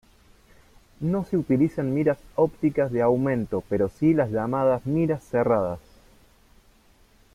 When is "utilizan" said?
1.37-1.93